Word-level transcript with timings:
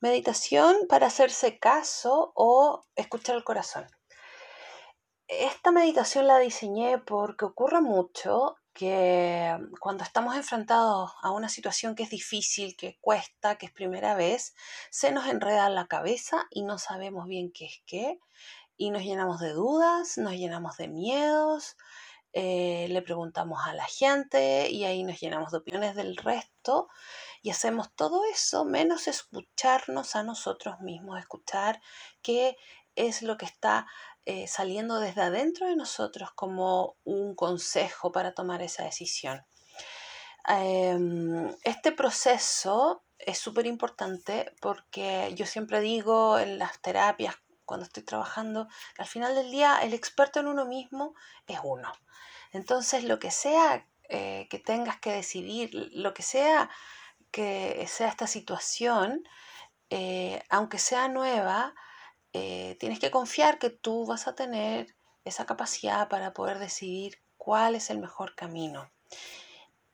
Meditación 0.00 0.76
para 0.88 1.06
hacerse 1.06 1.58
caso 1.58 2.32
o 2.34 2.84
escuchar 2.96 3.36
el 3.36 3.44
corazón. 3.44 3.86
Esta 5.28 5.72
meditación 5.72 6.26
la 6.26 6.38
diseñé 6.38 6.98
porque 6.98 7.46
ocurre 7.46 7.80
mucho 7.80 8.56
que 8.72 9.56
cuando 9.80 10.04
estamos 10.04 10.36
enfrentados 10.36 11.12
a 11.22 11.30
una 11.30 11.48
situación 11.48 11.94
que 11.94 12.02
es 12.02 12.10
difícil, 12.10 12.76
que 12.76 12.98
cuesta, 13.00 13.56
que 13.56 13.66
es 13.66 13.72
primera 13.72 14.14
vez, 14.14 14.54
se 14.90 15.12
nos 15.12 15.26
enreda 15.26 15.68
la 15.70 15.86
cabeza 15.86 16.46
y 16.50 16.62
no 16.62 16.78
sabemos 16.78 17.26
bien 17.26 17.50
qué 17.50 17.64
es 17.64 17.82
qué 17.86 18.20
y 18.76 18.90
nos 18.90 19.02
llenamos 19.02 19.40
de 19.40 19.52
dudas, 19.52 20.18
nos 20.18 20.34
llenamos 20.34 20.76
de 20.76 20.88
miedos, 20.88 21.76
eh, 22.38 22.86
le 22.90 23.00
preguntamos 23.00 23.60
a 23.64 23.72
la 23.72 23.86
gente 23.86 24.68
y 24.68 24.84
ahí 24.84 25.04
nos 25.04 25.18
llenamos 25.18 25.52
de 25.52 25.56
opiniones 25.56 25.96
del 25.96 26.18
resto 26.18 26.90
y 27.40 27.48
hacemos 27.48 27.90
todo 27.94 28.20
eso 28.30 28.66
menos 28.66 29.08
escucharnos 29.08 30.14
a 30.16 30.22
nosotros 30.22 30.78
mismos, 30.80 31.18
escuchar 31.18 31.80
qué 32.20 32.58
es 32.94 33.22
lo 33.22 33.38
que 33.38 33.46
está 33.46 33.86
eh, 34.26 34.46
saliendo 34.48 35.00
desde 35.00 35.22
adentro 35.22 35.66
de 35.66 35.76
nosotros 35.76 36.30
como 36.34 36.98
un 37.04 37.34
consejo 37.34 38.12
para 38.12 38.34
tomar 38.34 38.60
esa 38.60 38.84
decisión. 38.84 39.46
Em, 40.46 41.48
este 41.62 41.90
proceso 41.90 43.02
es 43.18 43.38
súper 43.38 43.64
importante 43.64 44.52
porque 44.60 45.32
yo 45.34 45.46
siempre 45.46 45.80
digo 45.80 46.38
en 46.38 46.58
las 46.58 46.82
terapias, 46.82 47.36
cuando 47.66 47.84
estoy 47.84 48.02
trabajando, 48.04 48.68
al 48.96 49.06
final 49.06 49.34
del 49.34 49.50
día 49.50 49.78
el 49.82 49.92
experto 49.92 50.40
en 50.40 50.46
uno 50.46 50.64
mismo 50.64 51.14
es 51.46 51.58
uno. 51.62 51.92
Entonces, 52.52 53.04
lo 53.04 53.18
que 53.18 53.30
sea 53.30 53.86
eh, 54.08 54.46
que 54.50 54.58
tengas 54.58 54.98
que 55.00 55.12
decidir, 55.12 55.70
lo 55.92 56.14
que 56.14 56.22
sea 56.22 56.70
que 57.32 57.86
sea 57.88 58.08
esta 58.08 58.26
situación, 58.26 59.28
eh, 59.90 60.42
aunque 60.48 60.78
sea 60.78 61.08
nueva, 61.08 61.74
eh, 62.32 62.76
tienes 62.80 62.98
que 62.98 63.10
confiar 63.10 63.58
que 63.58 63.70
tú 63.70 64.06
vas 64.06 64.26
a 64.28 64.34
tener 64.34 64.94
esa 65.24 65.44
capacidad 65.44 66.08
para 66.08 66.32
poder 66.32 66.58
decidir 66.58 67.20
cuál 67.36 67.74
es 67.74 67.90
el 67.90 67.98
mejor 67.98 68.34
camino. 68.36 68.90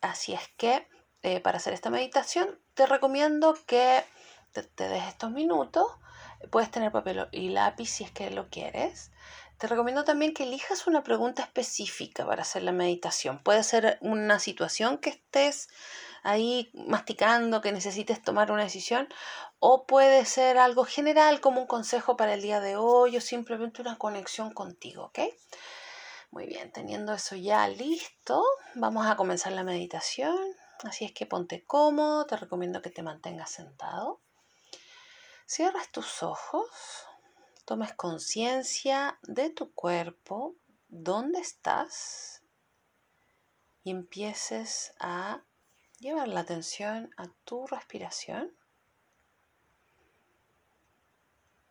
Así 0.00 0.32
es 0.34 0.48
que 0.56 0.88
para 1.42 1.56
hacer 1.58 1.74
esta 1.74 1.90
meditación 1.90 2.60
te 2.74 2.86
recomiendo 2.86 3.58
que 3.66 4.04
te, 4.52 4.62
te 4.62 4.88
des 4.88 5.04
estos 5.04 5.32
minutos. 5.32 5.86
Puedes 6.50 6.70
tener 6.70 6.92
papel 6.92 7.28
y 7.32 7.48
lápiz 7.48 7.86
si 7.86 8.04
es 8.04 8.10
que 8.10 8.30
lo 8.30 8.48
quieres. 8.48 9.10
Te 9.58 9.66
recomiendo 9.66 10.04
también 10.04 10.34
que 10.34 10.42
elijas 10.42 10.86
una 10.86 11.02
pregunta 11.02 11.42
específica 11.42 12.26
para 12.26 12.42
hacer 12.42 12.62
la 12.62 12.72
meditación. 12.72 13.42
Puede 13.42 13.64
ser 13.64 13.98
una 14.02 14.38
situación 14.38 14.98
que 14.98 15.10
estés 15.10 15.68
ahí 16.22 16.70
masticando, 16.74 17.62
que 17.62 17.72
necesites 17.72 18.20
tomar 18.20 18.50
una 18.50 18.64
decisión, 18.64 19.08
o 19.58 19.86
puede 19.86 20.26
ser 20.26 20.58
algo 20.58 20.84
general 20.84 21.40
como 21.40 21.62
un 21.62 21.66
consejo 21.66 22.16
para 22.16 22.34
el 22.34 22.42
día 22.42 22.60
de 22.60 22.76
hoy 22.76 23.16
o 23.16 23.20
simplemente 23.20 23.80
una 23.80 23.96
conexión 23.96 24.52
contigo. 24.52 25.10
Muy 26.30 26.46
bien, 26.46 26.70
teniendo 26.72 27.14
eso 27.14 27.36
ya 27.36 27.66
listo, 27.68 28.44
vamos 28.74 29.06
a 29.06 29.16
comenzar 29.16 29.52
la 29.52 29.62
meditación. 29.62 30.36
Así 30.84 31.06
es 31.06 31.12
que 31.12 31.24
ponte 31.24 31.64
cómodo, 31.64 32.26
te 32.26 32.36
recomiendo 32.36 32.82
que 32.82 32.90
te 32.90 33.02
mantengas 33.02 33.50
sentado. 33.50 34.20
Cierras 35.48 35.92
tus 35.92 36.24
ojos, 36.24 36.68
tomes 37.64 37.94
conciencia 37.94 39.16
de 39.22 39.48
tu 39.48 39.72
cuerpo, 39.72 40.56
dónde 40.88 41.38
estás 41.38 42.42
y 43.84 43.92
empieces 43.92 44.92
a 44.98 45.44
llevar 46.00 46.26
la 46.26 46.40
atención 46.40 47.14
a 47.16 47.28
tu 47.44 47.64
respiración. 47.68 48.52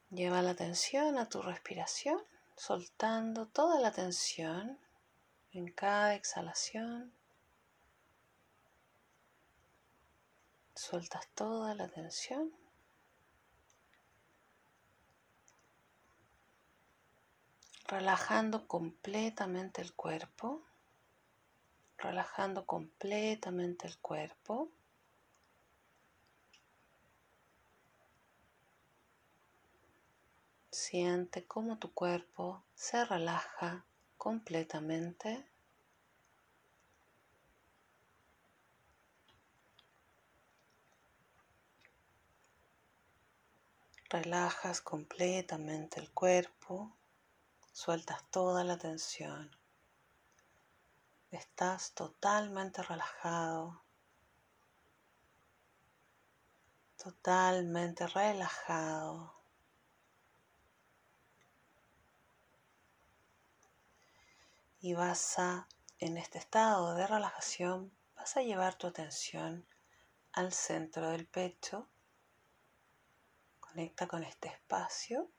Lleva 0.10 0.42
la 0.42 0.52
atención 0.52 1.18
a 1.18 1.28
tu 1.28 1.42
respiración, 1.42 2.24
soltando 2.56 3.48
toda 3.48 3.82
la 3.82 3.92
tensión 3.92 4.80
en 5.52 5.70
cada 5.70 6.16
exhalación. 6.16 7.14
Sueltas 10.76 11.28
toda 11.36 11.76
la 11.76 11.90
tensión. 11.90 12.54
Relajando 17.88 18.68
completamente 18.68 19.82
el 19.82 19.94
cuerpo 19.94 20.64
relajando 21.98 22.66
completamente 22.66 23.88
el 23.88 23.98
cuerpo. 23.98 24.70
Siente 30.72 31.46
cómo 31.46 31.78
tu 31.78 31.94
cuerpo 31.94 32.64
se 32.76 33.06
relaja 33.06 33.86
completamente. 34.18 35.46
Relajas 44.10 44.82
completamente 44.82 46.00
el 46.00 46.12
cuerpo, 46.12 46.96
sueltas 47.76 48.24
toda 48.32 48.64
la 48.64 48.78
tensión. 48.78 49.52
Estás 51.30 51.92
totalmente 51.92 52.82
relajado, 52.82 53.84
totalmente 56.98 58.08
relajado. 58.08 59.34
Y 64.80 64.94
vas 64.94 65.38
a, 65.38 65.68
en 66.00 66.16
este 66.16 66.38
estado 66.38 66.96
de 66.96 67.06
relajación, 67.06 67.92
vas 68.16 68.38
a 68.38 68.42
llevar 68.42 68.76
tu 68.76 68.88
atención 68.88 69.68
al 70.32 70.54
centro 70.54 71.10
del 71.10 71.28
pecho. 71.28 71.90
Conecta 73.60 74.08
con 74.08 74.24
este 74.24 74.48
espacio. 74.48 75.30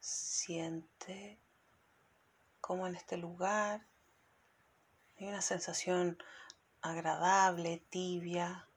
Siente 0.00 1.38
como 2.60 2.86
en 2.86 2.96
este 2.96 3.16
lugar 3.16 3.86
hay 5.18 5.26
una 5.26 5.42
sensación 5.42 6.16
agradable, 6.80 7.82
tibia, 7.90 8.68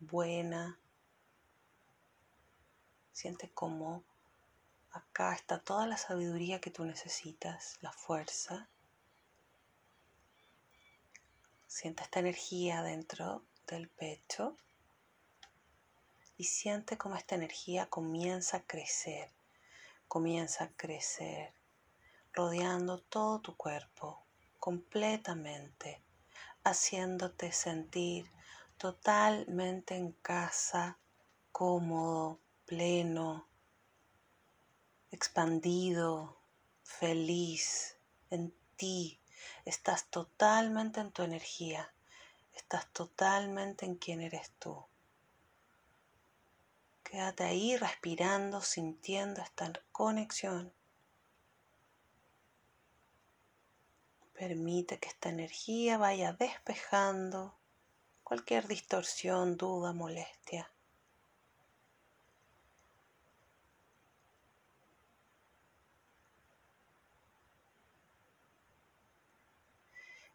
buena. 0.00 0.78
Siente 3.12 3.48
como 3.50 4.02
acá 4.90 5.34
está 5.34 5.60
toda 5.60 5.86
la 5.86 5.96
sabiduría 5.96 6.60
que 6.60 6.70
tú 6.70 6.84
necesitas, 6.84 7.78
la 7.80 7.92
fuerza. 7.92 8.68
Siente 11.68 12.02
esta 12.02 12.20
energía 12.20 12.82
dentro 12.82 13.44
del 13.66 13.88
pecho 13.88 14.56
y 16.36 16.44
siente 16.44 16.98
como 16.98 17.16
esta 17.16 17.34
energía 17.36 17.86
comienza 17.86 18.58
a 18.58 18.62
crecer, 18.62 19.30
comienza 20.08 20.64
a 20.64 20.72
crecer 20.72 21.54
rodeando 22.32 22.98
todo 22.98 23.40
tu 23.40 23.56
cuerpo 23.56 24.24
completamente, 24.58 26.02
haciéndote 26.64 27.52
sentir 27.52 28.30
totalmente 28.76 29.94
en 29.94 30.12
casa, 30.12 30.98
cómodo, 31.52 32.40
pleno, 32.66 33.46
expandido, 35.10 36.36
feliz 36.82 37.98
en 38.30 38.52
ti. 38.76 39.20
Estás 39.64 40.06
totalmente 40.06 41.00
en 41.00 41.12
tu 41.12 41.22
energía, 41.22 41.94
estás 42.52 42.90
totalmente 42.92 43.86
en 43.86 43.94
quien 43.96 44.22
eres 44.22 44.50
tú. 44.58 44.84
Quédate 47.14 47.44
ahí 47.44 47.76
respirando, 47.76 48.60
sintiendo 48.60 49.40
esta 49.40 49.72
conexión 49.92 50.72
Permite 54.32 54.98
que 54.98 55.10
esta 55.10 55.28
energía 55.28 55.96
vaya 55.96 56.32
despejando 56.32 57.54
cualquier 58.24 58.66
distorsión, 58.66 59.56
duda, 59.56 59.92
molestia. 59.92 60.68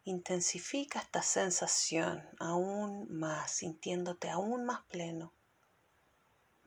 Intensifica 0.04 1.00
esta 1.00 1.20
sensación 1.20 2.26
aún 2.38 3.06
más, 3.10 3.50
sintiéndote 3.50 4.30
aún 4.30 4.64
más 4.64 4.80
pleno, 4.86 5.34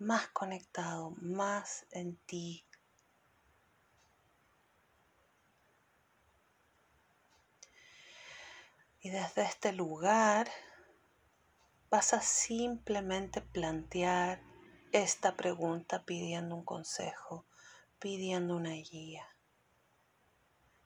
más 0.03 0.27
conectado, 0.29 1.15
más 1.21 1.85
en 1.91 2.17
ti, 2.25 2.65
Y 9.05 9.09
desde 9.09 9.41
este 9.41 9.73
lugar 9.73 10.49
vas 11.89 12.13
a 12.13 12.21
simplemente 12.21 13.41
plantear 13.41 14.41
esta 14.93 15.35
pregunta 15.35 16.05
pidiendo 16.05 16.55
un 16.55 16.63
consejo, 16.63 17.45
pidiendo 17.99 18.55
una 18.55 18.69
guía. 18.69 19.27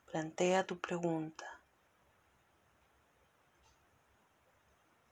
Plantea 0.08 0.66
tu 0.66 0.81
pregunta. 0.81 1.62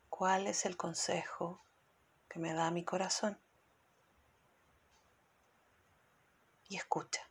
¿Cuál 0.09 0.47
es 0.47 0.65
el 0.65 0.75
consejo 0.75 1.63
que 2.27 2.39
me 2.39 2.55
da 2.55 2.71
mi 2.71 2.83
corazón? 2.83 3.44
Y 6.67 6.77
escucha. 6.77 7.21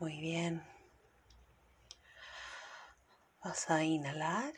Muy 0.00 0.18
bien. 0.20 0.66
Vas 3.44 3.70
a 3.70 3.84
inhalar 3.84 4.52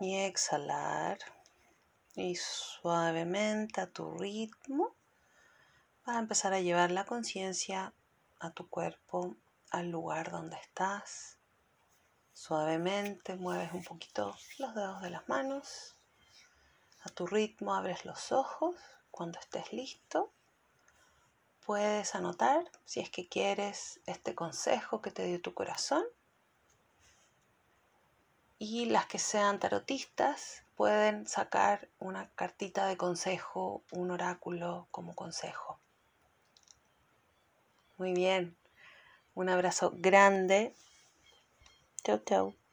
y 0.00 0.16
exhalar. 0.16 1.18
Y 2.14 2.36
suavemente 2.36 3.80
a 3.80 3.90
tu 3.90 4.16
ritmo 4.16 4.94
vas 6.06 6.16
a 6.16 6.20
empezar 6.20 6.52
a 6.54 6.60
llevar 6.60 6.92
la 6.92 7.04
conciencia 7.04 7.92
a 8.38 8.50
tu 8.52 8.68
cuerpo, 8.68 9.36
al 9.72 9.90
lugar 9.90 10.30
donde 10.30 10.56
estás. 10.56 11.38
Suavemente 12.32 13.34
mueves 13.34 13.72
un 13.72 13.82
poquito 13.82 14.36
los 14.58 14.74
dedos 14.76 15.02
de 15.02 15.10
las 15.10 15.28
manos. 15.28 15.96
A 17.02 17.08
tu 17.08 17.26
ritmo 17.26 17.74
abres 17.74 18.04
los 18.04 18.30
ojos 18.30 18.76
cuando 19.10 19.40
estés 19.40 19.72
listo 19.72 20.32
puedes 21.64 22.14
anotar 22.14 22.70
si 22.84 23.00
es 23.00 23.10
que 23.10 23.28
quieres 23.28 24.00
este 24.06 24.34
consejo 24.34 25.00
que 25.00 25.10
te 25.10 25.24
dio 25.24 25.40
tu 25.40 25.54
corazón. 25.54 26.04
Y 28.58 28.86
las 28.86 29.06
que 29.06 29.18
sean 29.18 29.58
tarotistas 29.58 30.64
pueden 30.76 31.26
sacar 31.26 31.88
una 31.98 32.30
cartita 32.30 32.86
de 32.86 32.96
consejo, 32.96 33.82
un 33.90 34.10
oráculo 34.10 34.88
como 34.90 35.14
consejo. 35.14 35.80
Muy 37.96 38.12
bien. 38.12 38.56
Un 39.34 39.48
abrazo 39.48 39.92
grande. 39.96 40.74
Chau, 42.04 42.18
chau. 42.24 42.63